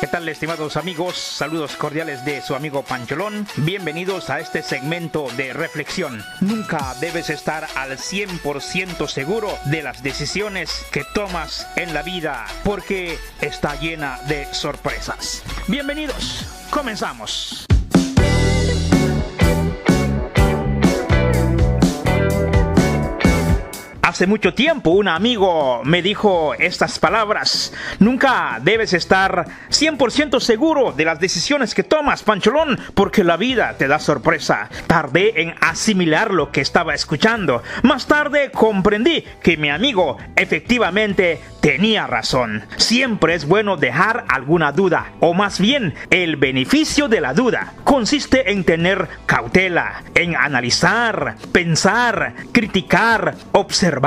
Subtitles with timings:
[0.00, 1.16] ¿Qué tal, estimados amigos?
[1.16, 3.48] Saludos cordiales de su amigo Pancholón.
[3.56, 6.22] Bienvenidos a este segmento de reflexión.
[6.40, 13.18] Nunca debes estar al 100% seguro de las decisiones que tomas en la vida porque
[13.40, 15.42] está llena de sorpresas.
[15.66, 17.67] Bienvenidos, comenzamos.
[24.08, 27.74] Hace mucho tiempo un amigo me dijo estas palabras.
[27.98, 33.86] Nunca debes estar 100% seguro de las decisiones que tomas, Pancholón, porque la vida te
[33.86, 34.70] da sorpresa.
[34.86, 37.62] Tardé en asimilar lo que estaba escuchando.
[37.82, 42.64] Más tarde comprendí que mi amigo efectivamente tenía razón.
[42.76, 47.74] Siempre es bueno dejar alguna duda, o más bien el beneficio de la duda.
[47.84, 53.98] Consiste en tener cautela, en analizar, pensar, criticar, observar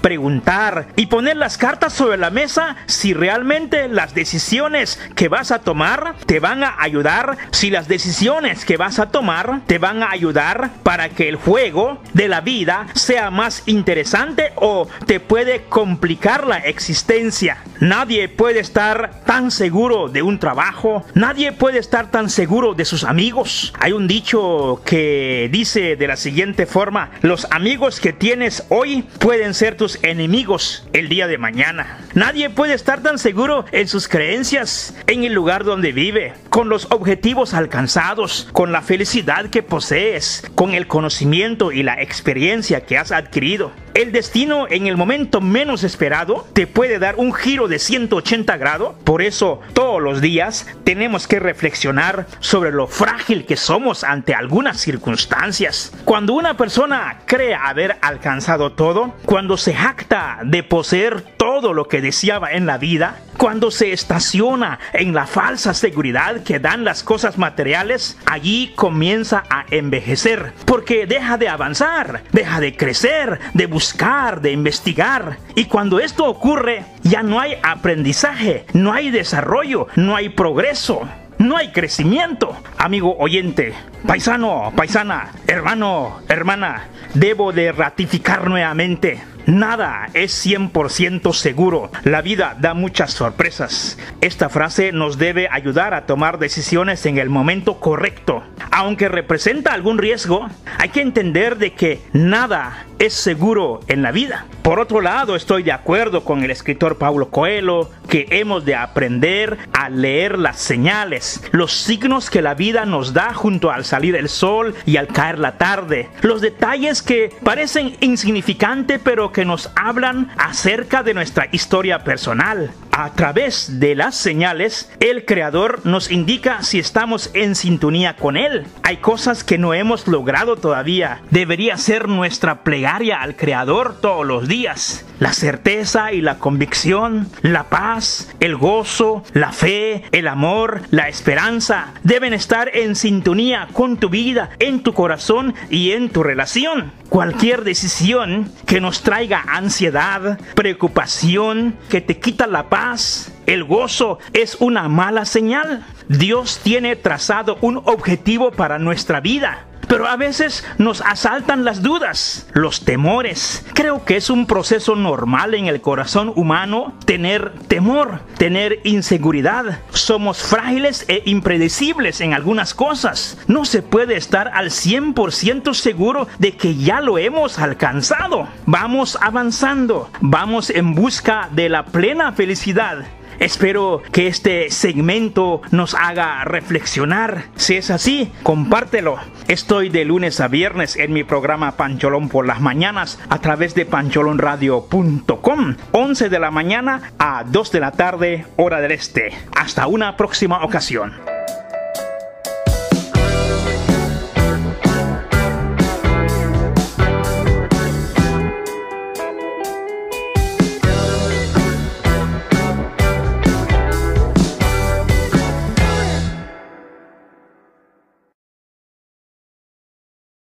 [0.00, 5.60] preguntar y poner las cartas sobre la mesa si realmente las decisiones que vas a
[5.60, 10.10] tomar te van a ayudar, si las decisiones que vas a tomar te van a
[10.10, 16.46] ayudar para que el juego de la vida sea más interesante o te puede complicar
[16.46, 17.58] la existencia resistencia.
[17.84, 23.04] Nadie puede estar tan seguro de un trabajo, nadie puede estar tan seguro de sus
[23.04, 23.74] amigos.
[23.78, 29.52] Hay un dicho que dice de la siguiente forma, los amigos que tienes hoy pueden
[29.52, 31.98] ser tus enemigos el día de mañana.
[32.14, 36.86] Nadie puede estar tan seguro en sus creencias, en el lugar donde vive, con los
[36.90, 43.12] objetivos alcanzados, con la felicidad que posees, con el conocimiento y la experiencia que has
[43.12, 43.72] adquirido.
[43.94, 48.94] El destino en el momento menos esperado te puede dar un giro de 180 grados.
[49.04, 54.80] Por eso todos los días tenemos que reflexionar sobre lo frágil que somos ante algunas
[54.80, 55.92] circunstancias.
[56.04, 62.00] Cuando una persona cree haber alcanzado todo, cuando se jacta de poseer todo lo que
[62.00, 67.38] deseaba en la vida, cuando se estaciona en la falsa seguridad que dan las cosas
[67.38, 74.52] materiales, allí comienza a envejecer, porque deja de avanzar, deja de crecer, de buscar, de
[74.52, 75.38] investigar.
[75.54, 81.08] Y cuando esto ocurre, ya no hay aprendizaje, no hay desarrollo, no hay progreso.
[81.36, 82.56] No hay crecimiento.
[82.78, 83.74] Amigo oyente,
[84.06, 91.90] paisano, paisana, hermano, hermana, debo de ratificar nuevamente Nada es 100% seguro.
[92.04, 93.98] La vida da muchas sorpresas.
[94.20, 98.42] Esta frase nos debe ayudar a tomar decisiones en el momento correcto.
[98.70, 104.46] Aunque representa algún riesgo, hay que entender de que nada es seguro en la vida.
[104.62, 109.58] Por otro lado, estoy de acuerdo con el escritor Paulo Coelho que hemos de aprender
[109.72, 114.28] a leer las señales, los signos que la vida nos da junto al salir el
[114.28, 120.30] sol y al caer la tarde, los detalles que parecen insignificantes pero que nos hablan
[120.38, 122.70] acerca de nuestra historia personal.
[122.96, 128.68] A través de las señales, el Creador nos indica si estamos en sintonía con Él.
[128.84, 131.20] Hay cosas que no hemos logrado todavía.
[131.32, 135.04] Debería ser nuestra plegaria al Creador todos los días.
[135.20, 141.94] La certeza y la convicción, la paz, el gozo, la fe, el amor, la esperanza
[142.02, 146.92] deben estar en sintonía con tu vida, en tu corazón y en tu relación.
[147.08, 154.56] Cualquier decisión que nos traiga ansiedad, preocupación, que te quita la paz, el gozo es
[154.58, 155.84] una mala señal.
[156.08, 159.66] Dios tiene trazado un objetivo para nuestra vida.
[159.94, 163.64] Pero a veces nos asaltan las dudas, los temores.
[163.74, 169.82] Creo que es un proceso normal en el corazón humano tener temor, tener inseguridad.
[169.90, 173.38] Somos frágiles e impredecibles en algunas cosas.
[173.46, 178.48] No se puede estar al 100% seguro de que ya lo hemos alcanzado.
[178.66, 183.04] Vamos avanzando, vamos en busca de la plena felicidad.
[183.38, 187.44] Espero que este segmento nos haga reflexionar.
[187.56, 189.16] Si es así, compártelo.
[189.48, 193.86] Estoy de lunes a viernes en mi programa Pancholón por las mañanas a través de
[193.86, 195.76] pancholonradio.com.
[195.92, 199.32] 11 de la mañana a 2 de la tarde, hora del este.
[199.54, 201.33] Hasta una próxima ocasión.